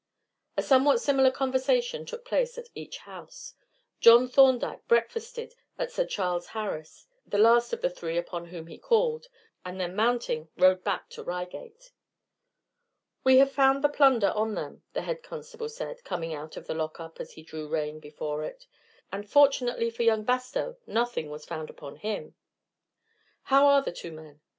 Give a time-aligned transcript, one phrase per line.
[0.57, 3.53] A somewhat similar conversation took place at each house.
[3.99, 8.79] John Thorndyke breakfasted at Sir Charles Harris', the last of the three upon whom he
[8.79, 9.27] called,
[9.63, 11.91] and then mounting rode back to Reigate.
[13.23, 16.73] "We have found the plunder on them," the head constable said, coming out of the
[16.73, 18.65] lockup as he drew rein before it,
[19.11, 22.33] "and, fortunately for young Bastow, nothing was found upon him."
[23.43, 24.41] "How are the two men?"